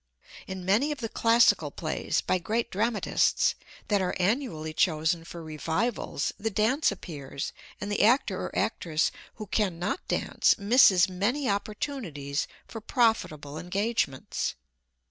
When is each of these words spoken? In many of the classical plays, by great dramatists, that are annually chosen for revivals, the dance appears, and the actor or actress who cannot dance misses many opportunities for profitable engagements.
In 0.47 0.65
many 0.65 0.91
of 0.91 0.97
the 0.97 1.09
classical 1.09 1.69
plays, 1.69 2.21
by 2.21 2.39
great 2.39 2.71
dramatists, 2.71 3.53
that 3.87 4.01
are 4.01 4.15
annually 4.19 4.73
chosen 4.73 5.23
for 5.23 5.43
revivals, 5.43 6.33
the 6.39 6.49
dance 6.49 6.91
appears, 6.91 7.53
and 7.79 7.91
the 7.91 8.01
actor 8.01 8.41
or 8.45 8.57
actress 8.57 9.11
who 9.35 9.45
cannot 9.45 10.07
dance 10.07 10.57
misses 10.57 11.07
many 11.07 11.47
opportunities 11.47 12.47
for 12.67 12.81
profitable 12.81 13.59
engagements. 13.59 14.55